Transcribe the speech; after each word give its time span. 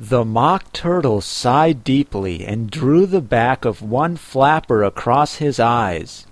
The 0.00 0.24
Mock 0.24 0.72
Turtle 0.72 1.20
sighed 1.20 1.82
deeply 1.82 2.46
and 2.46 2.70
drew 2.70 3.04
the 3.04 3.20
back 3.20 3.64
of 3.64 3.82
one 3.82 4.16
flapper 4.16 4.84
across 4.84 5.36
his 5.36 5.58
eyes. 5.58 6.24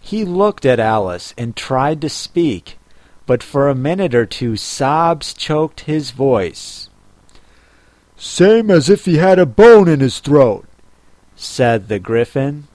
He 0.00 0.24
looked 0.24 0.66
at 0.66 0.80
Alice 0.80 1.32
and 1.38 1.54
tried 1.54 2.00
to 2.00 2.08
speak, 2.08 2.78
but 3.24 3.44
for 3.44 3.68
a 3.68 3.76
minute 3.76 4.12
or 4.12 4.26
two 4.26 4.56
sobs 4.56 5.34
choked 5.34 5.80
his 5.82 6.10
voice. 6.10 6.88
Same 8.16 8.72
as 8.72 8.90
if 8.90 9.04
he 9.04 9.18
had 9.18 9.38
a 9.38 9.46
bone 9.46 9.86
in 9.86 10.00
his 10.00 10.18
throat, 10.18 10.66
said 11.36 11.86
the 11.86 12.00
Gryphon, 12.00 12.66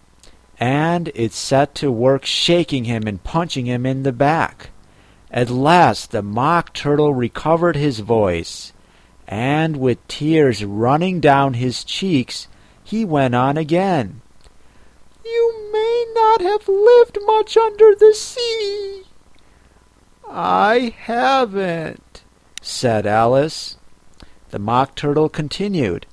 and 0.57 1.11
it 1.13 1.33
set 1.33 1.75
to 1.75 1.91
work 1.91 2.23
shaking 2.23 2.85
him 2.85 3.05
and 3.05 3.21
punching 3.21 3.65
him 3.65 3.85
in 3.85 4.03
the 4.03 4.13
back. 4.13 4.69
At 5.29 5.49
last 5.49 6.11
the 6.11 6.21
Mock 6.21 6.71
Turtle 6.71 7.13
recovered 7.13 7.75
his 7.75 7.99
voice 7.99 8.71
and 9.31 9.77
with 9.77 10.05
tears 10.09 10.65
running 10.65 11.21
down 11.21 11.53
his 11.53 11.85
cheeks, 11.85 12.49
he 12.83 13.05
went 13.05 13.33
on 13.33 13.55
again. 13.55 14.21
You 15.23 15.69
may 15.71 16.05
not 16.13 16.41
have 16.41 16.67
lived 16.67 17.17
much 17.25 17.55
under 17.55 17.95
the 17.95 18.13
sea. 18.13 19.03
I 20.29 20.93
haven't, 20.99 22.23
said 22.61 23.07
Alice. 23.07 23.77
The 24.49 24.59
Mock 24.59 24.95
Turtle 24.95 25.29
continued. 25.29 26.05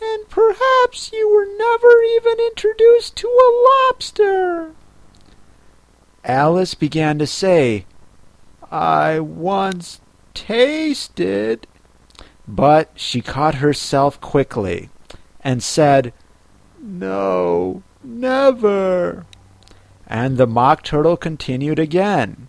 And 0.00 0.26
perhaps 0.30 1.12
you 1.12 1.28
were 1.28 1.58
never 1.58 2.02
even 2.02 2.40
introduced 2.46 3.16
to 3.16 3.28
a 3.28 3.90
lobster. 3.90 4.72
Alice 6.24 6.74
began 6.74 7.18
to 7.18 7.26
say, 7.26 7.84
I 8.70 9.20
once 9.20 10.00
tasted 10.32 11.66
but 12.48 12.90
she 12.94 13.20
caught 13.20 13.56
herself 13.56 14.20
quickly 14.20 14.88
and 15.42 15.62
said, 15.62 16.12
No, 16.80 17.82
never. 18.02 19.26
And 20.06 20.36
the 20.36 20.46
Mock 20.46 20.82
Turtle 20.82 21.16
continued 21.16 21.78
again. 21.78 22.48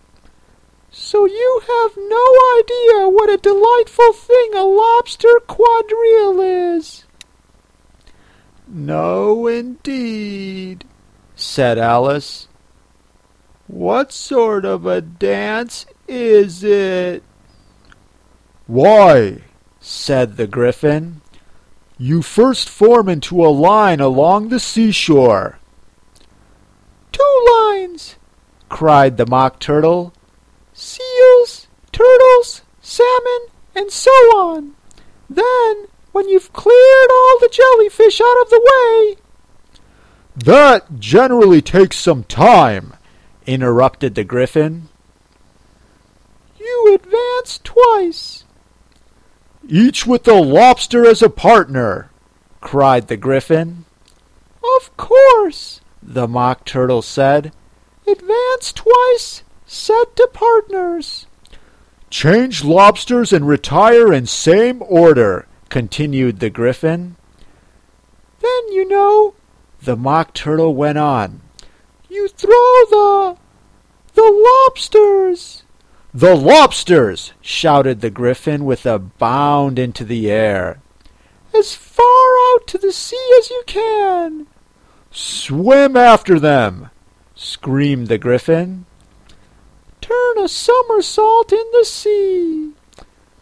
So 0.90 1.26
you 1.26 1.62
have 1.66 1.96
no 1.96 2.58
idea 2.58 3.08
what 3.08 3.30
a 3.30 3.36
delightful 3.36 4.12
thing 4.12 4.54
a 4.54 4.62
lobster 4.62 5.40
quadrille 5.46 6.40
is. 6.40 7.04
No, 8.66 9.46
indeed, 9.46 10.84
said 11.34 11.78
Alice. 11.78 12.48
What 13.66 14.12
sort 14.12 14.64
of 14.64 14.86
a 14.86 15.00
dance 15.00 15.86
is 16.06 16.64
it? 16.64 17.22
Why, 18.66 19.42
said 19.80 20.36
the 20.36 20.46
Gryphon. 20.46 21.20
You 21.98 22.22
first 22.22 22.68
form 22.68 23.08
into 23.08 23.44
a 23.44 23.48
line 23.48 24.00
along 24.00 24.48
the 24.48 24.60
seashore. 24.60 25.58
Two 27.10 27.44
lines, 27.56 28.16
cried 28.68 29.16
the 29.16 29.26
Mock 29.26 29.58
Turtle. 29.58 30.12
Seals, 30.72 31.66
turtles, 31.90 32.62
salmon, 32.80 33.48
and 33.74 33.90
so 33.90 34.10
on. 34.10 34.74
Then, 35.28 35.86
when 36.12 36.28
you've 36.28 36.52
cleared 36.52 37.10
all 37.10 37.38
the 37.40 37.50
jellyfish 37.52 38.20
out 38.20 38.42
of 38.42 38.50
the 38.50 38.60
way. 38.64 39.16
That 40.36 41.00
generally 41.00 41.60
takes 41.60 41.96
some 41.96 42.24
time, 42.24 42.94
interrupted 43.46 44.14
the 44.14 44.24
Gryphon. 44.24 44.88
You 46.58 46.94
advance 46.94 47.60
twice, 47.64 48.44
each 49.68 50.06
with 50.06 50.24
the 50.24 50.34
lobster 50.34 51.06
as 51.06 51.22
a 51.22 51.28
partner, 51.30 52.10
cried 52.60 53.08
the 53.08 53.16
Gryphon. 53.16 53.84
Of 54.76 54.96
course, 54.96 55.80
the 56.02 56.26
Mock 56.26 56.64
Turtle 56.64 57.02
said. 57.02 57.52
Advance 58.06 58.72
twice, 58.72 59.42
set 59.66 60.16
to 60.16 60.28
partners. 60.32 61.26
Change 62.10 62.64
lobsters 62.64 63.32
and 63.32 63.46
retire 63.46 64.12
in 64.12 64.24
same 64.26 64.82
order, 64.86 65.46
continued 65.68 66.40
the 66.40 66.48
Gryphon. 66.48 67.16
Then, 68.40 68.72
you 68.72 68.88
know, 68.88 69.34
the 69.82 69.96
Mock 69.96 70.32
Turtle 70.32 70.74
went 70.74 70.96
on. 70.96 71.42
You 72.08 72.28
throw 72.28 72.50
the. 72.50 73.36
the 74.14 74.66
lobsters. 74.66 75.64
The 76.18 76.34
lobsters! 76.34 77.32
shouted 77.40 78.00
the 78.00 78.10
Gryphon 78.10 78.64
with 78.64 78.84
a 78.84 78.98
bound 78.98 79.78
into 79.78 80.04
the 80.04 80.28
air. 80.28 80.80
As 81.56 81.76
far 81.76 82.34
out 82.50 82.66
to 82.66 82.76
the 82.76 82.90
sea 82.90 83.34
as 83.38 83.50
you 83.50 83.62
can. 83.66 84.48
Swim 85.12 85.96
after 85.96 86.40
them! 86.40 86.90
screamed 87.36 88.08
the 88.08 88.18
Gryphon. 88.18 88.86
Turn 90.00 90.38
a 90.38 90.48
somersault 90.48 91.52
in 91.52 91.64
the 91.70 91.84
sea! 91.84 92.72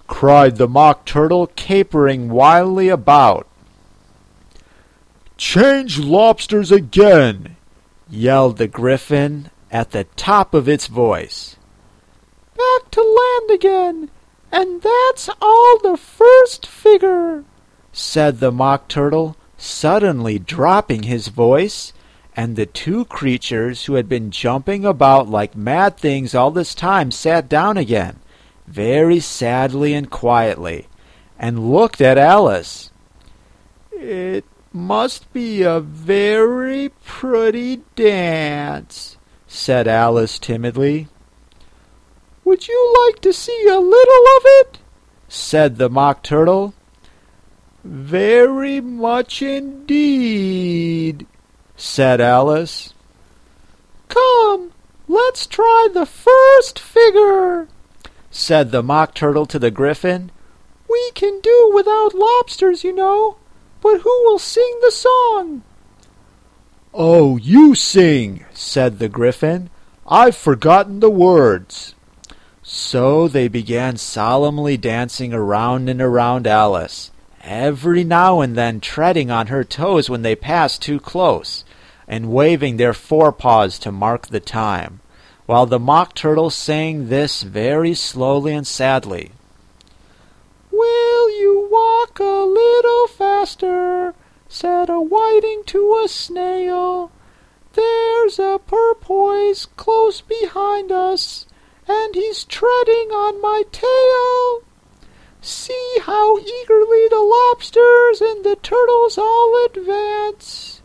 cried 0.06 0.56
the 0.56 0.69
Mock 0.69 1.06
Turtle, 1.06 1.47
capering 1.47 2.28
wildly 2.28 2.91
about. 2.91 3.48
Change 5.38 5.98
lobsters 5.98 6.70
again! 6.70 7.56
yelled 8.10 8.59
the 8.59 8.69
Gryphon 8.69 9.48
at 9.70 9.92
the 9.92 10.04
top 10.04 10.53
of 10.53 10.69
its 10.69 10.88
voice 10.88 11.56
back 12.56 12.90
to 12.92 13.00
land 13.00 13.50
again, 13.50 14.10
and 14.50 14.82
that's 14.82 15.28
all 15.40 15.78
the 15.78 15.96
first 15.96 16.66
figure, 16.66 17.44
said 17.92 18.40
the 18.40 18.52
Mock 18.52 18.88
Turtle, 18.88 19.36
suddenly 19.56 20.38
dropping 20.38 21.04
his 21.04 21.28
voice, 21.28 21.92
and 22.34 22.56
the 22.56 22.66
two 22.66 23.04
creatures 23.06 23.84
who 23.84 23.94
had 23.94 24.08
been 24.08 24.30
jumping 24.30 24.84
about 24.84 25.28
like 25.28 25.56
mad 25.56 25.96
things 25.96 26.34
all 26.34 26.50
this 26.50 26.74
time 26.74 27.10
sat 27.10 27.48
down 27.48 27.76
again, 27.76 28.18
very 28.66 29.20
sadly 29.20 29.94
and 29.94 30.10
quietly, 30.10 30.88
and 31.38 31.70
looked 31.70 32.00
at 32.00 32.18
Alice. 32.18 32.90
It 33.92 34.44
must 34.72 35.32
be 35.32 35.62
a 35.62 35.80
very 35.80 36.90
pretty 37.04 37.82
dance, 37.94 39.16
said 39.46 39.88
Alice 39.88 40.38
timidly. 40.38 41.08
Would 42.46 42.68
you 42.68 43.08
like 43.08 43.20
to 43.22 43.32
see 43.32 43.66
a 43.66 43.80
little 43.80 44.24
of 44.36 44.42
it? 44.44 44.78
said 45.26 45.78
the 45.78 45.90
Mock 45.90 46.22
Turtle. 46.22 46.74
Very 47.82 48.80
much 48.80 49.42
indeed, 49.42 51.26
said 51.74 52.20
Alice. 52.20 52.94
Come, 54.06 54.70
let's 55.08 55.48
try 55.48 55.88
the 55.92 56.06
first 56.06 56.78
figure, 56.78 57.66
said 58.30 58.70
the 58.70 58.82
Mock 58.84 59.12
Turtle 59.12 59.46
to 59.46 59.58
the 59.58 59.72
Gryphon. 59.72 60.30
We 60.88 61.10
can 61.16 61.40
do 61.40 61.72
without 61.74 62.14
lobsters, 62.14 62.84
you 62.84 62.94
know, 62.94 63.38
but 63.80 64.02
who 64.02 64.22
will 64.24 64.38
sing 64.38 64.78
the 64.82 64.92
song? 64.92 65.64
Oh, 66.94 67.38
you 67.38 67.74
sing, 67.74 68.46
said 68.52 69.00
the 69.00 69.08
Gryphon. 69.08 69.68
I've 70.06 70.36
forgotten 70.36 71.00
the 71.00 71.10
words. 71.10 71.95
So 72.69 73.28
they 73.28 73.47
began 73.47 73.97
solemnly 73.97 74.77
dancing 74.77 75.32
around 75.32 75.88
and 75.88 76.03
around 76.03 76.49
Alice, 76.49 77.12
every 77.41 78.03
now 78.03 78.41
and 78.41 78.56
then 78.56 78.81
treading 78.81 79.31
on 79.31 79.47
her 79.47 79.62
toes 79.62 80.10
when 80.10 80.22
they 80.22 80.34
passed 80.34 80.82
too 80.82 80.99
close, 80.99 81.65
and 82.09 82.32
waving 82.32 82.77
their 82.77 82.93
forepaws 82.93 83.78
to 83.78 83.93
mark 83.93 84.27
the 84.27 84.41
time, 84.41 84.99
while 85.47 85.65
the 85.66 85.78
Mock 85.78 86.16
Turtle 86.16 86.50
sang 86.50 87.09
this 87.09 87.44
very 87.44 87.94
slowly 87.94 88.53
and 88.53 88.66
sadly. 88.66 89.31
Will 90.72 91.31
you 91.38 91.69
walk 91.71 92.19
a 92.19 92.25
little 92.25 93.07
faster? 93.07 94.12
said 94.48 94.91
a 94.91 95.01
whiting 95.01 95.62
to 95.66 96.03
a 96.04 96.09
snail. 96.09 97.12
There's 97.74 98.41
a 98.41 98.59
porpoise 98.66 99.66
close 99.77 100.21
behind 100.21 100.91
us 100.91 101.47
and 101.88 102.15
he's 102.15 102.44
treading 102.44 103.10
on 103.10 103.41
my 103.41 103.62
tail. 103.72 104.62
See 105.41 105.98
how 106.03 106.38
eagerly 106.38 107.09
the 107.09 107.21
lobsters 107.21 108.21
and 108.21 108.44
the 108.44 108.56
turtles 108.56 109.16
all 109.16 109.66
advance. 109.66 110.83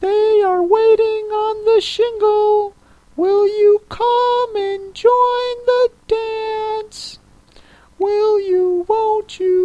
They 0.00 0.42
are 0.42 0.62
waiting 0.62 1.26
on 1.32 1.64
the 1.64 1.80
shingle. 1.80 2.74
Will 3.16 3.46
you 3.46 3.82
come 3.88 4.56
and 4.56 4.94
join 4.94 5.56
the 5.66 5.90
dance? 6.08 7.18
Will 7.98 8.40
you, 8.40 8.84
won't 8.88 9.38
you, 9.38 9.63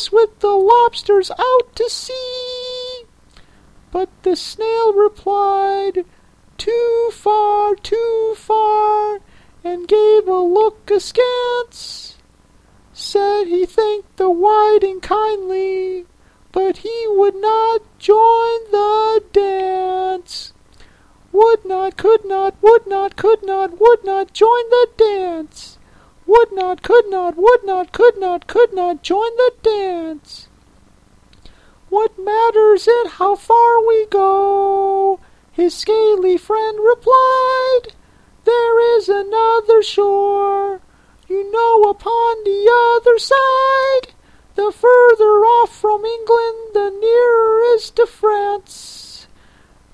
us 0.00 0.10
with 0.10 0.38
the 0.40 0.48
lobsters 0.54 1.30
out 1.30 1.76
to 1.76 1.90
sea. 1.90 3.04
But 3.90 4.08
the 4.22 4.34
snail 4.34 4.94
replied, 4.94 6.06
Too 6.56 7.10
far, 7.12 7.74
too 7.74 8.34
far, 8.34 9.20
and 9.62 9.86
gave 9.86 10.26
a 10.26 10.38
look 10.38 10.90
askance. 10.90 12.16
Said 12.94 13.44
he 13.44 13.66
thanked 13.66 14.16
the 14.16 14.30
whiting 14.30 15.00
kindly, 15.00 16.06
but 16.50 16.78
he 16.78 17.04
would 17.08 17.36
not 17.36 17.82
join 17.98 18.58
the 18.72 19.22
dance. 19.32 20.54
Would 21.30 21.66
not, 21.66 21.98
could 21.98 22.24
not, 22.24 22.54
would 22.62 22.86
not, 22.86 23.16
could 23.16 23.44
not, 23.44 23.78
would 23.78 24.02
not 24.04 24.32
join 24.32 24.64
the 24.70 24.88
dance. 24.96 25.78
Would 26.30 26.52
not, 26.52 26.82
could 26.82 27.10
not, 27.10 27.36
would 27.36 27.64
not, 27.64 27.90
could 27.90 28.16
not, 28.16 28.46
could 28.46 28.72
not 28.72 29.02
join 29.02 29.34
the 29.36 29.52
dance. 29.64 30.46
What 31.88 32.16
matters 32.20 32.86
it 32.86 33.18
how 33.18 33.34
far 33.34 33.84
we 33.84 34.06
go? 34.06 35.18
His 35.50 35.74
scaly 35.74 36.36
friend 36.36 36.78
replied, 36.78 37.96
There 38.44 38.96
is 38.96 39.08
another 39.08 39.82
shore, 39.82 40.80
you 41.28 41.50
know, 41.50 41.90
upon 41.90 42.44
the 42.44 42.62
other 42.94 43.18
side. 43.18 44.14
The 44.54 44.70
further 44.70 45.44
off 45.44 45.76
from 45.76 46.04
England, 46.04 46.74
the 46.74 46.90
nearer 46.90 47.74
is 47.74 47.90
to 47.90 48.06
France. 48.06 49.26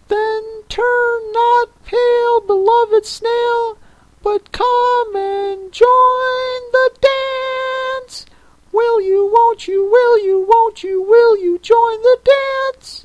Then 0.09 0.65
turn 0.69 1.33
not 1.33 1.83
pale, 1.87 2.43
beloved 2.43 3.07
snail, 3.07 3.79
but 4.27 4.51
come 4.51 5.15
and 5.15 5.71
join 5.71 6.61
the 6.73 6.91
dance. 7.01 8.27
Will 8.73 9.01
you, 9.01 9.31
won't 9.33 9.69
you, 9.69 9.89
will 9.89 10.19
you, 10.19 10.45
won't 10.49 10.83
you, 10.83 11.01
will 11.01 11.39
you 11.39 11.61
join 11.61 12.03
the 12.03 12.19
dance? 12.25 13.05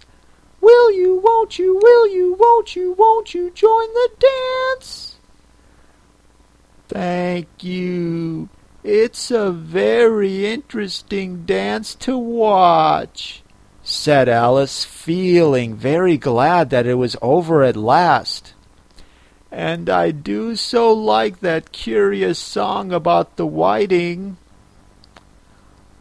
Will 0.62 0.92
you, 0.92 1.22
won't 1.24 1.60
you, 1.60 1.80
will 1.80 2.08
you, 2.08 2.36
won't 2.40 2.76
you, 2.76 2.94
won't 2.94 3.36
you 3.36 3.52
join 3.52 3.94
the 3.94 4.10
dance? 4.20 5.18
Thank 6.88 7.64
you. 7.64 8.50
It's 8.84 9.30
a 9.30 9.52
very 9.52 10.48
interesting 10.48 11.46
dance 11.46 11.94
to 11.96 12.18
watch, 12.18 13.44
said 13.84 14.28
Alice, 14.28 14.86
feeling 14.86 15.76
very 15.76 16.18
glad 16.18 16.72
that 16.72 16.88
it 16.88 16.96
was 16.96 17.16
over 17.22 17.62
at 17.62 17.76
last. 17.76 18.56
And 19.52 19.90
I 19.90 20.12
do 20.12 20.56
so 20.56 20.94
like 20.94 21.42
that 21.42 21.72
curious 21.72 22.40
song 22.40 22.94
about 22.94 23.36
the 23.36 23.46
whiting. 23.46 24.38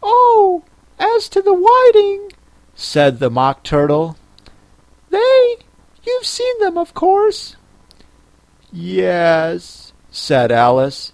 Oh, 0.01 0.63
as 0.97 1.27
to 1.29 1.41
the 1.41 1.53
whiting, 1.53 2.31
said 2.75 3.19
the 3.19 3.29
Mock 3.29 3.63
Turtle, 3.63 4.17
they, 5.09 5.57
you've 6.03 6.25
seen 6.25 6.59
them, 6.59 6.77
of 6.77 6.93
course. 6.93 7.57
Yes, 8.71 9.91
said 10.09 10.51
Alice. 10.51 11.11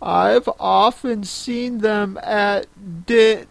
I've 0.00 0.48
often 0.60 1.24
seen 1.24 1.78
them 1.78 2.18
at 2.22 2.66
di... 3.06 3.44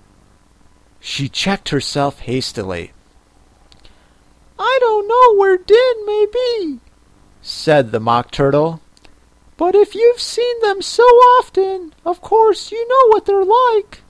She 1.00 1.28
checked 1.28 1.70
herself 1.70 2.20
hastily. 2.20 2.92
I 4.60 4.78
don't 4.80 5.08
know 5.08 5.40
where 5.40 5.58
Din 5.58 6.06
may 6.06 6.28
be, 6.32 6.80
said 7.48 7.94
the 7.94 8.00
Mock 8.00 8.30
Turtle. 8.30 8.82
But 9.56 9.74
if 9.74 9.96
you've 9.96 10.20
seen 10.20 10.60
them 10.62 10.82
so 10.82 11.04
often, 11.04 11.94
of 12.06 12.20
course 12.20 12.74
you 12.74 12.88
know 12.88 13.08
what 13.08 13.26
they're 13.26 13.46
like. 13.46 14.02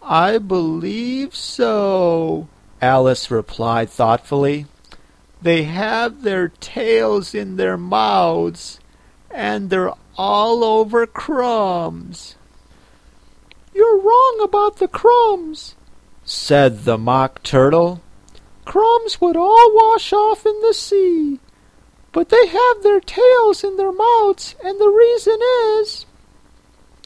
I 0.00 0.38
believe 0.38 1.34
so, 1.34 2.48
Alice 2.80 3.30
replied 3.30 3.90
thoughtfully. 3.90 4.66
They 5.42 5.64
have 5.64 6.22
their 6.22 6.48
tails 6.48 7.34
in 7.34 7.56
their 7.56 7.76
mouths, 7.76 8.78
and 9.28 9.68
they're 9.68 9.92
all 10.16 10.62
over 10.62 11.06
crumbs. 11.06 12.36
You're 13.74 13.98
wrong 13.98 14.40
about 14.44 14.76
the 14.76 14.86
crumbs, 14.86 15.74
said 16.24 16.84
the 16.84 16.98
Mock 16.98 17.42
Turtle. 17.42 18.00
Crumbs 18.64 19.20
would 19.20 19.36
all 19.36 19.74
wash 19.74 20.12
off 20.12 20.46
in 20.46 20.60
the 20.62 20.72
sea. 20.72 21.40
But 22.12 22.28
they 22.28 22.46
have 22.46 22.82
their 22.82 23.00
tails 23.00 23.64
in 23.64 23.76
their 23.76 23.92
mouths, 23.92 24.54
and 24.62 24.78
the 24.78 24.88
reason 24.88 25.38
is. 25.80 26.06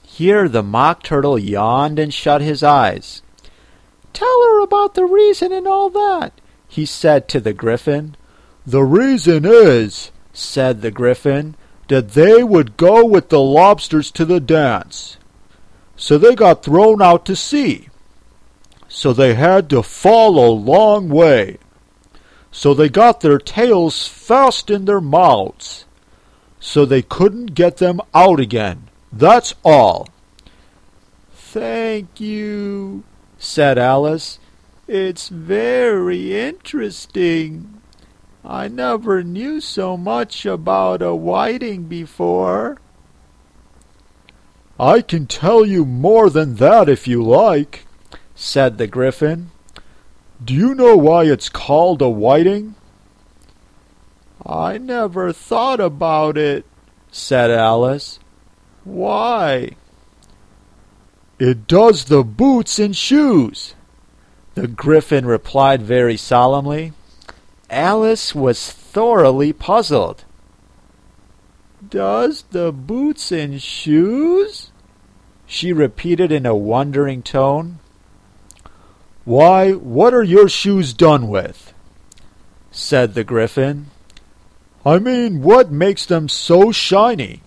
Here 0.03 0.49
the 0.49 0.62
Mock 0.62 1.03
Turtle 1.03 1.38
yawned 1.38 1.99
and 1.99 2.12
shut 2.12 2.41
his 2.41 2.62
eyes. 2.62 3.23
Tell 4.12 4.43
her 4.44 4.61
about 4.61 4.94
the 4.94 5.05
reason 5.05 5.53
and 5.53 5.69
all 5.69 5.91
that, 5.91 6.32
he 6.67 6.87
said 6.87 7.29
to 7.29 7.41
the 7.41 7.53
Gryphon. 7.53 8.17
The 8.67 8.82
reason 8.82 9.44
is, 9.44 10.11
said 10.32 10.82
the 10.82 10.91
Gryphon, 10.91 11.55
that 11.88 12.11
they 12.11 12.43
would 12.43 12.76
go 12.76 13.05
with 13.05 13.29
the 13.29 13.41
lobsters 13.41 14.11
to 14.12 14.25
the 14.25 14.41
dance. 14.41 15.19
So 15.97 16.19
they 16.19 16.35
got 16.35 16.64
thrown 16.64 17.00
out 17.00 17.25
to 17.26 17.37
sea. 17.37 17.88
So 18.88 19.12
they 19.12 19.35
had 19.35 19.70
to 19.70 19.82
fall 19.82 20.38
a 20.38 20.50
long 20.50 21.08
way. 21.08 21.58
So 22.56 22.73
they 22.73 22.88
got 22.88 23.20
their 23.20 23.38
tails 23.38 24.08
fast 24.08 24.70
in 24.70 24.87
their 24.87 25.00
mouths. 25.00 25.85
So 26.58 26.87
they 26.87 27.03
couldn't 27.03 27.55
get 27.55 27.76
them 27.76 28.00
out 28.14 28.41
again. 28.41 28.88
That's 29.12 29.55
all. 29.62 30.08
Thank 31.35 32.19
you, 32.19 33.05
said 33.37 33.76
Alice. 33.76 34.38
It's 34.88 35.29
very 35.29 36.35
interesting. 36.35 37.82
I 38.43 38.69
never 38.69 39.23
knew 39.23 39.61
so 39.61 39.99
much 39.99 40.47
about 40.47 41.03
a 41.03 41.14
whiting 41.14 41.82
before. 41.85 42.79
I 44.81 45.03
can 45.03 45.26
tell 45.26 45.67
you 45.67 45.85
more 45.85 46.31
than 46.31 46.56
that 46.56 46.88
if 46.88 47.06
you 47.06 47.23
like, 47.23 47.85
said 48.35 48.79
the 48.79 48.87
Gryphon. 48.87 49.50
Do 50.44 50.54
you 50.54 50.74
know 50.74 50.96
why 50.96 51.24
it's 51.24 51.48
called 51.48 52.02
a 52.02 52.08
whiting? 52.08 52.74
I 54.44 54.78
never 54.78 55.32
thought 55.32 55.80
about 55.80 56.36
it, 56.36 56.64
said 57.10 57.50
Alice. 57.50 58.18
Why? 58.84 59.76
It 61.38 61.66
does 61.66 62.05
the 62.05 62.22
boots 62.22 62.78
and 62.78 62.96
shoes, 62.96 63.74
the 64.56 64.66
Gryphon 64.66 65.26
replied 65.26 65.82
very 65.82 66.16
solemnly. 66.16 66.94
Alice 67.69 68.34
was 68.34 68.70
thoroughly 68.70 69.52
puzzled. 69.52 70.24
Does 71.86 72.44
the 72.50 72.72
boots 72.72 73.31
and 73.31 73.60
shoes? 73.60 74.70
She 75.44 75.74
repeated 75.74 76.32
in 76.32 76.46
a 76.46 76.56
wondering 76.56 77.22
tone. 77.22 77.81
Why, 79.26 79.72
what 79.72 80.14
are 80.14 80.22
your 80.22 80.48
shoes 80.48 80.94
done 80.94 81.26
with? 81.26 81.74
said 82.70 83.14
the 83.14 83.24
Gryphon. 83.24 83.86
I 84.84 85.00
mean, 85.00 85.42
what 85.42 85.72
makes 85.72 86.06
them 86.06 86.28
so 86.28 86.70
shiny? 86.70 87.42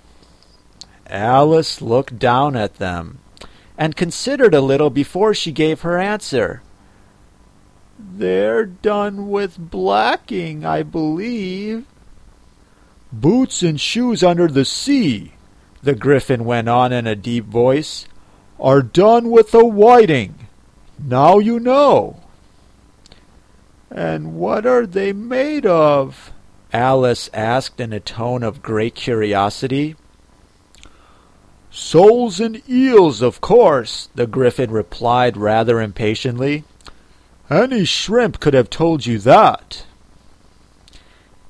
Alice 1.07 1.81
looked 1.81 2.19
down 2.19 2.57
at 2.57 2.75
them 2.75 3.19
and 3.77 3.95
considered 3.95 4.53
a 4.53 4.59
little 4.59 4.89
before 4.89 5.33
she 5.33 5.53
gave 5.53 5.81
her 5.81 5.98
answer. 5.98 6.62
They're 7.98 8.65
done 8.65 9.29
with 9.29 9.57
blacking, 9.57 10.65
I 10.65 10.83
believe. 10.83 11.86
Boots 13.13 13.63
and 13.63 13.79
shoes 13.79 14.21
under 14.21 14.50
the 14.50 14.65
sea, 14.65 15.31
the 15.81 15.95
Gryphon 15.95 16.43
went 16.43 16.67
on 16.67 16.91
in 16.91 17.07
a 17.07 17.15
deep 17.15 17.45
voice, 17.45 18.05
are 18.59 18.81
done 18.81 19.31
with 19.31 19.53
a 19.53 19.63
whiting. 19.63 20.49
Now 21.03 21.39
you 21.39 21.60
know. 21.60 22.20
And 23.89 24.36
what 24.36 24.65
are 24.65 24.86
they 24.86 25.13
made 25.13 25.65
of? 25.65 26.32
Alice 26.72 27.29
asked 27.34 27.79
in 27.79 27.94
a 27.94 28.00
tone 28.00 28.44
of 28.44 28.62
great 28.62 28.96
curiosity. 28.96 29.96
Soles 31.72 32.39
and 32.39 32.62
eels, 32.70 33.22
of 33.22 33.41
course, 33.41 34.10
the 34.15 34.27
Gryphon 34.27 34.72
replied 34.72 35.38
rather 35.38 35.82
impatiently. 35.82 36.63
Any 37.50 37.86
shrimp 37.86 38.39
could 38.39 38.53
have 38.53 38.70
told 38.70 39.06
you 39.06 39.18
that. 39.20 39.86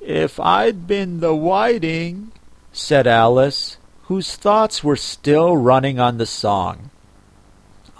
If 0.00 0.40
I'd 0.40 0.86
been 0.86 1.20
the 1.20 1.34
whiting, 1.34 2.32
said 2.72 3.06
Alice, 3.06 3.76
whose 4.04 4.36
thoughts 4.36 4.82
were 4.82 4.96
still 4.96 5.56
running 5.56 6.00
on 6.00 6.16
the 6.16 6.26
song, 6.26 6.90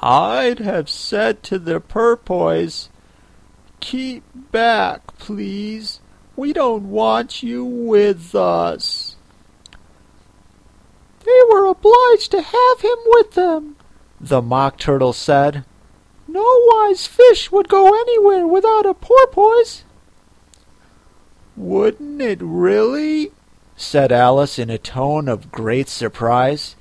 I'd 0.02 0.60
have 0.60 0.88
said 0.88 1.42
to 1.44 1.58
the 1.58 1.80
porpoise, 1.80 2.88
Keep 3.80 4.24
back, 4.50 5.18
please. 5.18 6.00
We 6.36 6.52
don't 6.52 6.90
want 6.90 7.42
you 7.42 7.64
with 7.64 8.34
us. 8.34 9.16
They 11.24 11.40
were 11.50 11.66
obliged 11.66 12.30
to 12.30 12.40
have 12.40 12.80
him 12.80 12.98
with 13.06 13.32
them, 13.32 13.76
the 14.20 14.40
Mock 14.40 14.78
Turtle 14.78 15.12
said. 15.12 15.64
No 16.26 16.46
wise 16.72 17.06
fish 17.06 17.52
would 17.52 17.68
go 17.68 17.88
anywhere 17.88 18.46
without 18.46 18.86
a 18.86 18.94
porpoise. 18.94 19.84
Wouldn't 21.56 22.22
it 22.22 22.38
really? 22.40 23.32
said 23.76 24.12
Alice 24.12 24.58
in 24.58 24.70
a 24.70 24.78
tone 24.78 25.28
of 25.28 25.50
great 25.50 25.88
surprise. 25.88 26.76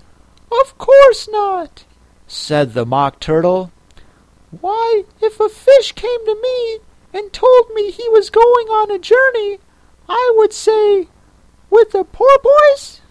Of 0.51 0.77
course 0.77 1.27
not, 1.31 1.83
said 2.29 2.73
the 2.73 2.85
Mock 2.85 3.19
Turtle. 3.19 3.71
Why, 4.61 5.03
if 5.19 5.39
a 5.39 5.49
fish 5.49 5.91
came 5.93 6.25
to 6.25 6.39
me 6.41 6.79
and 7.11 7.33
told 7.33 7.71
me 7.73 7.89
he 7.89 8.07
was 8.09 8.29
going 8.29 8.67
on 8.67 8.91
a 8.91 8.99
journey, 8.99 9.57
I 10.07 10.33
would 10.37 10.53
say, 10.53 11.07
with 11.69 11.93
a 11.95 12.03
porpoise? 12.03 13.01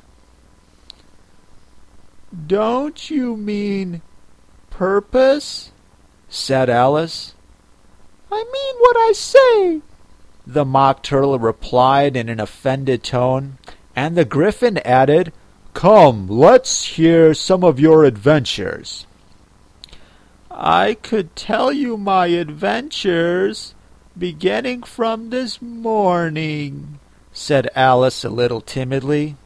Don't 2.47 3.11
you 3.11 3.37
mean 3.37 4.03
purpose? 4.71 5.73
said 6.29 6.71
Alice. 6.71 7.35
I 8.31 8.45
mean 8.45 8.75
what 8.79 8.97
I 8.97 9.13
say, 9.13 9.81
the 10.47 10.65
Mock 10.65 11.03
Turtle 11.03 11.39
replied 11.39 12.17
in 12.17 12.29
an 12.29 12.39
offended 12.39 13.03
tone, 13.03 13.59
and 13.97 14.17
the 14.17 14.25
Gryphon 14.25 14.79
added, 14.79 15.33
Come, 15.75 16.29
let's 16.29 16.85
hear 16.85 17.35
some 17.35 17.65
of 17.65 17.81
your 17.81 18.05
adventures. 18.05 19.07
I 20.61 20.95
could 20.95 21.37
tell 21.37 21.73
you 21.73 21.97
my 21.97 22.27
adventures, 22.27 23.75
beginning 24.19 24.83
from 24.83 25.31
this 25.31 25.63
morning, 25.63 26.99
said 27.33 27.71
Alice 27.77 28.25
a 28.25 28.29
little 28.29 28.61
timidly. 28.61 29.37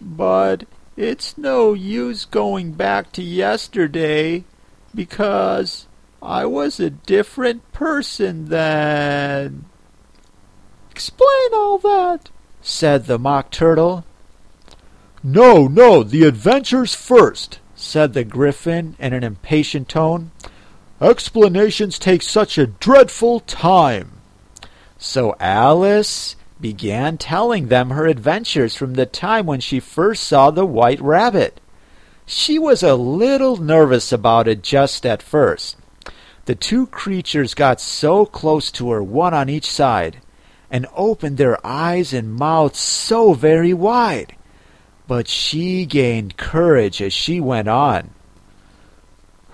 But 0.00 0.64
it's 0.96 1.36
no 1.36 1.72
use 1.72 2.24
going 2.24 2.70
back 2.70 3.10
to 3.14 3.22
yesterday, 3.22 4.44
because 4.94 5.88
I 6.22 6.46
was 6.46 6.78
a 6.78 6.90
different 6.90 7.72
person 7.72 8.44
then. 8.44 9.64
Explain 10.92 11.52
all 11.52 11.78
that, 11.78 12.30
said 12.62 13.06
the 13.06 13.18
Mock 13.18 13.50
Turtle. 13.50 14.04
No, 15.20 15.66
no, 15.66 16.04
the 16.04 16.22
adventures 16.22 16.94
first, 16.94 17.58
said 17.78 18.12
the 18.12 18.24
Gryphon 18.24 18.96
in 18.98 19.12
an 19.12 19.22
impatient 19.24 19.88
tone. 19.88 20.30
Explanations 21.00 21.98
take 21.98 22.22
such 22.22 22.58
a 22.58 22.66
dreadful 22.66 23.40
time. 23.40 24.20
So 24.98 25.36
Alice 25.38 26.34
began 26.60 27.18
telling 27.18 27.68
them 27.68 27.90
her 27.90 28.06
adventures 28.06 28.74
from 28.74 28.94
the 28.94 29.06
time 29.06 29.46
when 29.46 29.60
she 29.60 29.78
first 29.78 30.24
saw 30.24 30.50
the 30.50 30.66
white 30.66 31.00
rabbit. 31.00 31.60
She 32.26 32.58
was 32.58 32.82
a 32.82 32.96
little 32.96 33.56
nervous 33.56 34.12
about 34.12 34.48
it 34.48 34.62
just 34.62 35.06
at 35.06 35.22
first. 35.22 35.76
The 36.46 36.54
two 36.54 36.86
creatures 36.88 37.54
got 37.54 37.80
so 37.80 38.26
close 38.26 38.70
to 38.72 38.90
her, 38.90 39.02
one 39.02 39.34
on 39.34 39.48
each 39.48 39.70
side, 39.70 40.20
and 40.70 40.86
opened 40.96 41.36
their 41.36 41.64
eyes 41.64 42.12
and 42.12 42.34
mouths 42.34 42.80
so 42.80 43.34
very 43.34 43.72
wide. 43.72 44.34
But 45.08 45.26
she 45.26 45.86
gained 45.86 46.36
courage 46.36 47.02
as 47.02 47.12
she 47.12 47.40
went 47.40 47.66
on. 47.66 48.10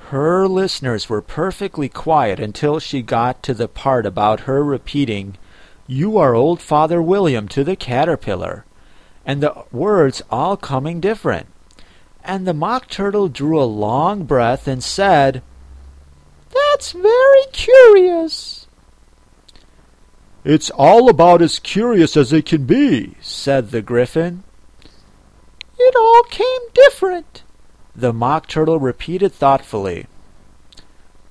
Her 0.09 0.47
listeners 0.47 1.09
were 1.09 1.23
perfectly 1.23 1.89
quiet 1.89 2.39
until 2.39 2.79
she 2.79 3.01
got 3.01 3.43
to 3.45 3.55
the 3.55 3.69
part 3.69 4.05
about 4.05 4.41
her 4.41 4.63
repeating, 4.63 5.39
You 5.87 6.19
are 6.19 6.35
old 6.35 6.61
Father 6.61 7.01
William 7.01 7.49
to 7.49 7.65
the 7.65 7.75
caterpillar, 7.75 8.67
and 9.25 9.43
the 9.43 9.65
words 9.73 10.23
all 10.31 10.59
coming 10.59 11.01
different. 11.01 11.47
And 12.23 12.47
the 12.47 12.55
Mock 12.55 12.89
Turtle 12.89 13.29
drew 13.29 13.61
a 13.61 13.65
long 13.65 14.25
breath 14.25 14.69
and 14.69 14.85
said, 14.85 15.43
That's 16.53 16.93
very 16.93 17.47
curious. 17.53 18.67
It's 20.45 20.71
all 20.71 21.09
about 21.09 21.41
as 21.41 21.59
curious 21.59 22.17
as 22.17 22.33
it 22.33 22.45
can 22.45 22.67
be, 22.67 23.15
said 23.21 23.71
the 23.71 23.83
Gryphon. 23.83 24.44
It 25.87 25.97
all 25.97 26.23
came 26.31 26.63
different, 26.73 27.43
the 27.95 28.15
Mock 28.15 28.47
Turtle 28.47 28.81
repeated 28.81 29.35
thoughtfully. 29.35 30.07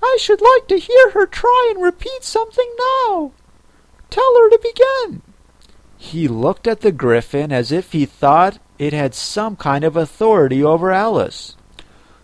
I 0.04 0.18
should 0.20 0.42
like 0.42 0.68
to 0.68 0.78
hear 0.78 1.10
her 1.10 1.26
try 1.26 1.72
and 1.74 1.84
repeat 1.84 2.24
something 2.24 2.70
now. 2.78 3.32
Tell 4.12 4.36
her 4.36 4.52
to 4.52 4.60
begin. 4.62 5.24
He 5.98 6.28
looked 6.28 6.68
at 6.68 6.82
the 6.82 6.92
Gryphon 6.92 7.52
as 7.52 7.72
if 7.72 7.94
he 7.94 8.06
thought 8.06 8.60
it 8.78 8.94
had 8.94 9.16
some 9.16 9.56
kind 9.56 9.84
of 9.84 9.98
authority 9.98 10.64
over 10.64 10.92
Alice. 10.92 11.58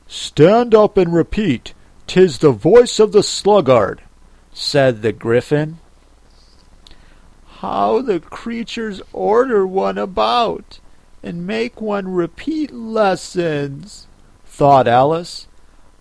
Stand 0.05 0.75
up 0.75 0.97
and 0.97 1.11
repeat. 1.11 1.73
Tis 2.05 2.37
the 2.37 2.51
voice 2.51 2.99
of 2.99 3.11
the 3.11 3.23
sluggard, 3.23 4.03
said 4.53 5.01
the 5.01 5.13
Gryphon. 5.13 5.79
How 7.61 8.03
the 8.03 8.19
creatures 8.19 9.01
order 9.13 9.65
one 9.65 9.97
about 9.97 10.79
and 11.21 11.45
make 11.45 11.81
one 11.81 12.13
repeat 12.13 12.71
lessons, 12.71 14.07
thought 14.45 14.87
Alice. 14.87 15.47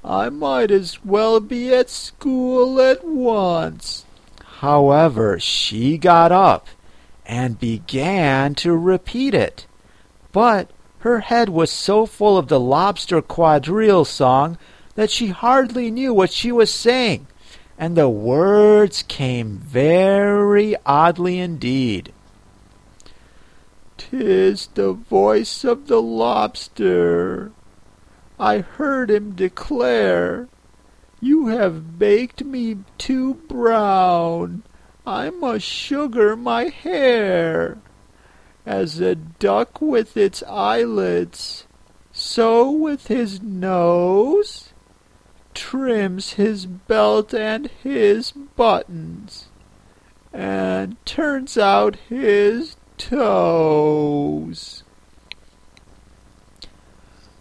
I 0.04 0.28
might 0.28 0.70
as 0.70 1.04
well 1.04 1.40
be 1.40 1.74
at 1.74 1.90
school 1.90 2.80
at 2.80 3.04
once. 3.04 4.04
However, 4.60 5.38
she 5.38 5.98
got 5.98 6.32
up 6.32 6.68
and 7.26 7.58
began 7.58 8.54
to 8.56 8.76
repeat 8.76 9.34
it. 9.34 9.66
But 10.32 10.70
her 11.00 11.20
head 11.20 11.48
was 11.48 11.70
so 11.70 12.06
full 12.06 12.38
of 12.38 12.48
the 12.48 12.60
lobster 12.60 13.20
quadrille 13.20 14.04
song 14.04 14.58
that 14.94 15.10
she 15.10 15.28
hardly 15.28 15.90
knew 15.90 16.14
what 16.14 16.32
she 16.32 16.50
was 16.50 16.72
saying 16.72 17.26
and 17.78 17.96
the 17.96 18.08
words 18.08 19.04
came 19.04 19.58
very 19.58 20.74
oddly 20.84 21.38
indeed. 21.38 22.12
"'Tis 23.98 24.68
the 24.74 24.92
voice 24.92 25.64
of 25.64 25.88
the 25.88 26.00
lobster. 26.00 27.50
I 28.38 28.58
heard 28.58 29.10
him 29.10 29.32
declare, 29.32 30.48
You 31.20 31.48
have 31.48 31.98
baked 31.98 32.44
me 32.44 32.78
too 32.96 33.34
brown. 33.34 34.62
I 35.04 35.30
must 35.30 35.66
sugar 35.66 36.36
my 36.36 36.66
hair. 36.68 37.78
As 38.64 39.00
a 39.00 39.16
duck 39.16 39.82
with 39.82 40.16
its 40.16 40.44
eyelids, 40.44 41.66
so 42.12 42.70
with 42.70 43.08
his 43.08 43.42
nose 43.42 44.72
trims 45.54 46.34
his 46.34 46.66
belt 46.66 47.34
and 47.34 47.66
his 47.82 48.30
buttons, 48.30 49.48
and 50.32 50.96
turns 51.04 51.58
out 51.58 51.96
his 52.08 52.76
toes. 52.98 54.82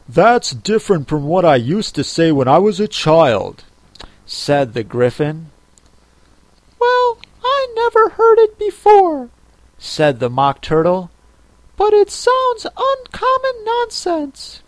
That's 0.07 0.51
different 0.51 1.09
from 1.09 1.25
what 1.25 1.43
I 1.43 1.57
used 1.57 1.95
to 1.95 2.03
say 2.03 2.31
when 2.31 2.47
I 2.47 2.59
was 2.59 2.79
a 2.79 2.87
child, 2.87 3.65
said 4.25 4.73
the 4.73 4.83
Gryphon. 4.83 5.51
Well, 6.79 7.17
I 7.43 7.67
never 7.75 8.09
heard 8.09 8.39
it 8.39 8.57
before, 8.57 9.29
said 9.77 10.19
the 10.19 10.29
Mock 10.29 10.61
Turtle, 10.61 11.11
but 11.75 11.93
it 11.93 12.09
sounds 12.09 12.65
uncommon 12.65 13.65
nonsense. 13.65 14.61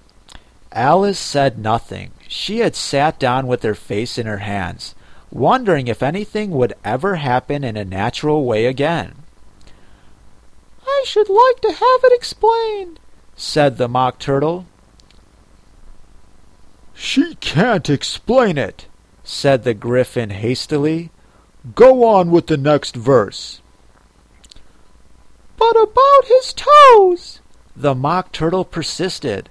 Alice 0.72 1.19
said 1.19 1.58
nothing. 1.58 2.12
She 2.27 2.60
had 2.60 2.75
sat 2.75 3.17
down 3.17 3.48
with 3.48 3.63
her 3.63 3.75
face 3.75 4.17
in 4.17 4.27
her 4.27 4.38
hands, 4.39 4.93
wondering 5.31 5.88
if 5.88 6.03
anything 6.03 6.51
would 6.51 6.74
ever 6.84 7.15
happen 7.15 7.63
in 7.63 7.77
a 7.77 7.86
natural 7.86 8.46
way 8.46 8.65
again. 8.65 9.18
I 10.89 11.03
should 11.05 11.29
like 11.29 11.62
to 11.62 11.72
have 11.72 12.03
it 12.03 12.13
explained, 12.13 13.00
said 13.36 13.77
the 13.77 13.88
Mock 13.88 14.19
Turtle. 14.19 14.65
She 16.93 17.36
can't 17.36 17.89
explain 17.89 18.58
it, 18.58 18.88
said 19.24 19.63
the 19.63 19.74
Gryphon 19.74 20.31
hastily. 20.31 21.12
Go 21.75 22.03
on 22.03 22.31
with 22.31 22.48
the 22.48 22.58
next 22.58 22.96
verse. 22.96 23.62
But 25.58 25.75
about 25.81 26.25
his 26.25 26.53
toes, 26.53 27.39
the 27.75 27.96
Mock 27.96 28.31
Turtle 28.31 28.65
persisted. 28.65 29.50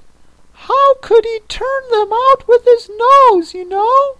How 0.53 0.95
could 1.01 1.25
he 1.25 1.41
turn 1.49 1.91
them 1.91 2.13
out 2.13 2.49
with 2.49 2.65
his 2.65 2.91
nose, 2.91 3.55
you 3.55 3.67
know? 3.69 4.17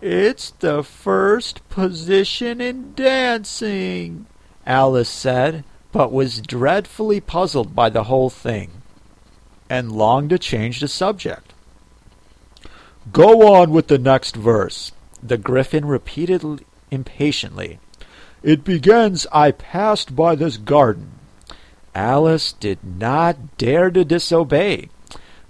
It's 0.00 0.50
the 0.50 0.82
first 0.82 1.66
position 1.68 2.60
in 2.60 2.92
dancing, 2.94 4.26
Alice 4.66 5.08
said, 5.08 5.64
but 5.90 6.12
was 6.12 6.40
dreadfully 6.40 7.20
puzzled 7.20 7.74
by 7.74 7.90
the 7.90 8.04
whole 8.04 8.30
thing, 8.30 8.70
and 9.68 9.92
longed 9.92 10.30
to 10.30 10.38
change 10.38 10.80
the 10.80 10.88
subject. 10.88 11.52
Go 13.12 13.54
on 13.54 13.70
with 13.70 13.88
the 13.88 13.98
next 13.98 14.36
verse, 14.36 14.92
the 15.22 15.36
Gryphon 15.36 15.84
repeated 15.84 16.64
impatiently. 16.90 17.78
It 18.42 18.64
begins, 18.64 19.26
I 19.32 19.50
passed 19.50 20.16
by 20.16 20.34
this 20.34 20.56
garden. 20.56 21.12
Alice 21.94 22.52
did 22.52 22.78
not 22.82 23.58
dare 23.58 23.90
to 23.90 24.04
disobey, 24.04 24.88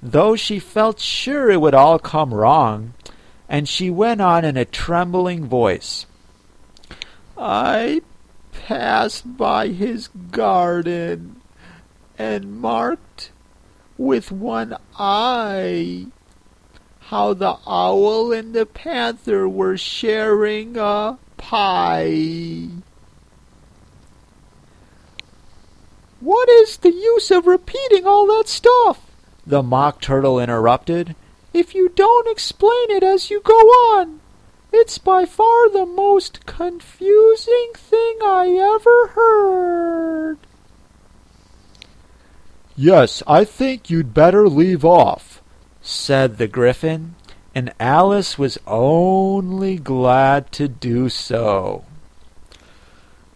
though 0.03 0.35
she 0.35 0.59
felt 0.59 0.99
sure 0.99 1.51
it 1.51 1.61
would 1.61 1.75
all 1.75 1.99
come 1.99 2.35
wrong, 2.35 2.95
and 3.49 3.69
she 3.69 3.91
went 3.91 4.21
on 4.21 4.45
in 4.45 4.57
a 4.57 4.65
trembling 4.65 5.47
voice. 5.47 6.07
I 7.37 8.03
passed 8.53 9.37
by 9.37 9.69
his 9.69 10.09
garden 10.09 11.41
and 12.19 12.61
marked 12.61 13.33
with 13.99 14.31
one 14.31 14.77
eye 14.99 16.07
how 17.13 17.35
the 17.35 17.59
owl 17.67 18.33
and 18.33 18.55
the 18.55 18.65
panther 18.65 19.47
were 19.47 19.77
sharing 19.77 20.79
a 20.79 21.19
pie. 21.37 22.69
What 26.21 26.49
is 26.49 26.79
the 26.79 26.91
use 26.91 27.31
of 27.31 27.47
repeating 27.47 28.07
all 28.07 28.27
that 28.29 28.49
stuff? 28.49 29.11
The 29.47 29.63
Mock 29.63 30.01
Turtle 30.01 30.41
interrupted. 30.41 31.15
If 31.53 31.75
you 31.75 31.91
don't 31.91 32.29
explain 32.29 32.91
it 32.91 33.03
as 33.03 33.29
you 33.29 33.43
go 33.43 33.59
on, 33.59 34.22
it's 34.73 34.99
by 34.99 35.25
far 35.25 35.69
the 35.71 35.87
most 35.87 36.47
confusing 36.47 37.71
thing 37.75 38.19
I 38.23 38.49
ever 38.77 39.09
heard. 39.09 40.39
Yes, 42.75 43.23
I 43.27 43.45
think 43.45 43.91
you'd 43.91 44.15
better 44.15 44.49
leave 44.49 44.85
off, 44.85 45.43
said 45.83 46.39
the 46.39 46.49
Gryphon, 46.49 47.15
and 47.55 47.75
Alice 47.79 48.39
was 48.39 48.59
only 48.67 49.77
glad 49.77 50.51
to 50.53 50.69
do 50.69 51.11
so. 51.11 51.85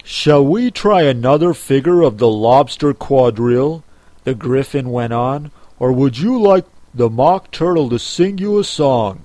Shall 0.03 0.45
we 0.45 0.71
try 0.71 1.03
another 1.03 1.53
figure 1.53 2.01
of 2.01 2.19
the 2.19 2.29
lobster 2.29 2.95
quadrille? 2.95 3.85
The 4.25 4.35
Gryphon 4.35 4.91
went 4.91 5.13
on, 5.13 5.51
or 5.79 5.93
would 5.93 6.17
you 6.17 6.41
like 6.41 6.65
the 6.95 7.11
Mock 7.11 7.51
Turtle 7.51 7.91
to 7.91 7.99
sing 7.99 8.39
you 8.39 8.59
a 8.59 8.65
song? 8.65 9.21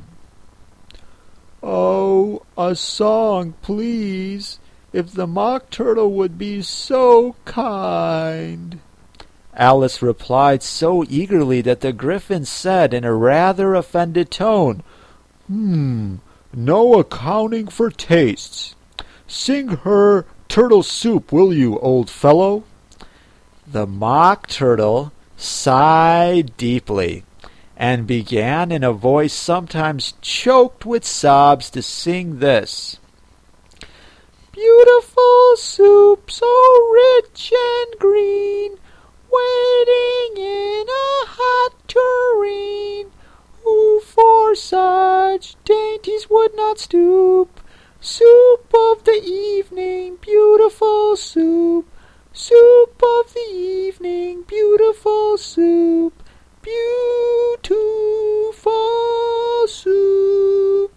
A 2.57 2.75
song, 2.75 3.53
please, 3.61 4.59
if 4.93 5.13
the 5.13 5.25
Mock 5.25 5.69
Turtle 5.69 6.11
would 6.11 6.37
be 6.37 6.61
so 6.61 7.35
kind. 7.45 8.79
Alice 9.55 10.01
replied 10.01 10.61
so 10.61 11.03
eagerly 11.09 11.61
that 11.61 11.81
the 11.81 11.91
Gryphon 11.91 12.45
said 12.45 12.93
in 12.93 13.03
a 13.03 13.13
rather 13.13 13.73
offended 13.73 14.29
tone, 14.29 14.83
Hmm, 15.47 16.17
no 16.53 16.99
accounting 16.99 17.67
for 17.67 17.89
tastes. 17.89 18.75
Sing 19.25 19.69
her 19.83 20.25
turtle 20.47 20.83
soup, 20.83 21.31
will 21.31 21.53
you, 21.53 21.79
old 21.79 22.09
fellow? 22.09 22.63
The 23.65 23.87
Mock 23.87 24.47
Turtle 24.47 25.11
sighed 25.37 26.55
deeply 26.57 27.23
and 27.81 28.05
began 28.05 28.71
in 28.71 28.83
a 28.83 28.93
voice 28.93 29.33
sometimes 29.33 30.13
choked 30.21 30.85
with 30.85 31.03
sobs 31.03 31.67
to 31.67 31.81
sing 31.81 32.37
this. 32.37 32.99
Beautiful 34.51 35.55
soup, 35.55 36.29
so 36.29 36.91
rich 36.93 37.51
and 37.51 37.99
green, 37.99 38.73
waiting 39.31 40.37
in 40.37 40.85
a 40.87 41.25
hot 41.25 41.73
tureen. 41.87 43.07
Who 43.63 43.99
for 44.01 44.53
such 44.53 45.55
dainties 45.65 46.29
would 46.29 46.55
not 46.55 46.77
stoop? 46.77 47.61
Soup 47.99 48.71
of 48.75 49.05
the 49.05 49.23
evening, 49.25 50.17
beautiful 50.21 51.15
soup. 51.15 51.87
Soup 52.31 53.01
of 53.03 53.33
the 53.33 53.49
evening, 53.51 54.43
beautiful 54.43 55.39
soup. 55.39 56.13
Beautiful 56.63 57.71
soup. 59.67 60.93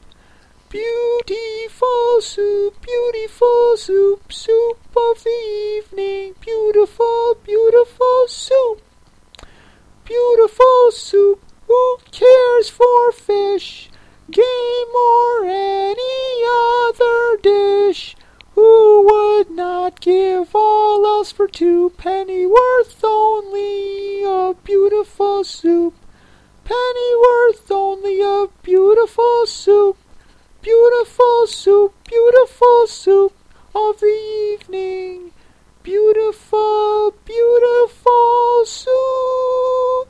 Beautiful 0.68 2.20
soup, 2.20 2.74
beautiful 2.82 3.76
soup, 3.78 4.30
soup 4.30 4.78
of 4.94 5.24
the 5.24 5.30
evening, 5.78 6.34
beautiful, 6.40 7.38
beautiful 7.42 8.26
soup. 8.28 8.82
Beautiful 10.04 10.90
soup, 10.90 11.42
who 11.66 11.96
cares 12.12 12.68
for 12.68 13.12
fish, 13.12 13.88
game, 14.30 14.94
or 14.94 15.46
any 15.46 16.44
other 16.90 17.38
dish? 17.42 18.16
Who 18.54 19.02
would 19.06 19.50
not 19.50 20.00
give 20.00 20.54
all 20.54 21.06
else 21.06 21.32
for 21.32 21.48
two 21.48 21.90
pennyworth 21.96 23.02
only 23.02 23.13
Pennyworth 26.74 27.70
only 27.70 28.20
of 28.20 28.50
beautiful 28.62 29.46
soup. 29.46 29.96
Beautiful 30.60 31.46
soup, 31.46 31.94
beautiful 32.02 32.86
soup 32.88 33.32
of 33.74 34.00
the 34.00 34.56
evening. 34.58 35.30
Beautiful, 35.84 37.14
beautiful 37.24 38.64
soup. 38.64 40.08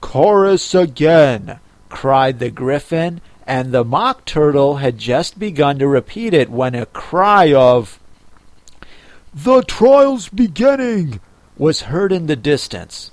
Chorus 0.00 0.72
again, 0.72 1.58
cried 1.88 2.38
the 2.38 2.50
Gryphon, 2.50 3.20
and 3.44 3.72
the 3.72 3.84
Mock 3.84 4.24
Turtle 4.24 4.76
had 4.76 4.98
just 4.98 5.38
begun 5.38 5.80
to 5.80 5.88
repeat 5.88 6.32
it 6.32 6.48
when 6.48 6.76
a 6.76 6.86
cry 6.86 7.52
of 7.52 7.98
The 9.34 9.62
trial's 9.62 10.28
beginning 10.28 11.18
was 11.56 11.82
heard 11.82 12.12
in 12.12 12.26
the 12.26 12.36
distance. 12.36 13.10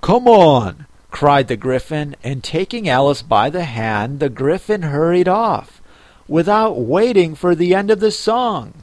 Come 0.00 0.28
on, 0.28 0.86
cried 1.14 1.46
the 1.46 1.56
Gryphon, 1.56 2.16
and 2.24 2.42
taking 2.42 2.88
Alice 2.88 3.22
by 3.22 3.48
the 3.48 3.62
hand, 3.62 4.18
the 4.18 4.28
Gryphon 4.28 4.82
hurried 4.82 5.28
off 5.28 5.80
without 6.26 6.76
waiting 6.76 7.36
for 7.36 7.54
the 7.54 7.72
end 7.72 7.88
of 7.88 8.00
the 8.00 8.10
song. 8.10 8.74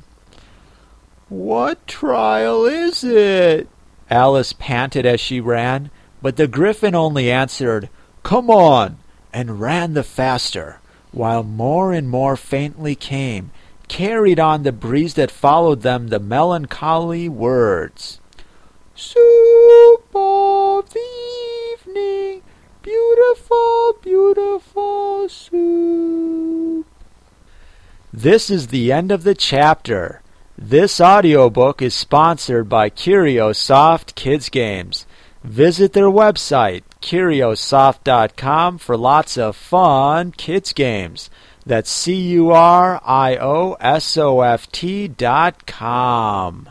What 1.28 1.86
trial 1.88 2.64
is 2.66 3.04
it? 3.04 3.68
Alice 4.10 4.54
panted 4.54 5.06
as 5.06 5.20
she 5.20 5.42
ran, 5.42 5.92
but 6.22 6.38
the 6.38 6.48
Gryphon 6.48 6.96
only 6.96 7.30
answered, 7.30 7.90
Come 8.24 8.50
on, 8.50 8.98
and 9.34 9.60
ran 9.60 9.94
the 9.94 10.02
faster, 10.02 10.80
while 11.12 11.44
more 11.44 11.92
and 11.92 12.10
more 12.10 12.38
faintly 12.38 12.96
came, 12.96 13.52
carried 13.90 14.40
on 14.40 14.64
the 14.64 14.72
breeze 14.72 15.16
that 15.16 15.32
followed 15.32 15.82
them, 15.82 16.08
the 16.08 16.20
melancholy 16.20 17.28
words. 17.28 18.22
Soup 18.96 19.31
beautiful, 22.82 23.98
beautiful 24.02 25.30
soup. 25.30 26.86
This 28.12 28.50
is 28.50 28.68
the 28.68 28.92
end 28.92 29.12
of 29.12 29.24
the 29.24 29.36
chapter. 29.36 30.22
This 30.58 31.00
audiobook 31.00 31.82
is 31.82 31.94
sponsored 31.94 32.68
by 32.70 32.90
Curiosoft 32.90 34.16
Kids 34.16 34.50
Games. 34.50 35.06
Visit 35.44 35.94
their 35.94 36.10
website, 36.10 36.84
curiosoft.com, 37.02 38.78
for 38.78 38.96
lots 38.96 39.38
of 39.38 39.56
fun 39.56 40.32
kids 40.34 40.72
games. 40.74 41.30
That's 41.66 41.90
C 41.90 42.14
U 42.34 42.52
R 42.52 43.02
I 43.04 43.38
O 43.38 43.74
S 43.80 44.18
O 44.18 44.42
F 44.42 44.72
T 44.72 45.08
dot 45.08 45.66
com. 45.66 46.70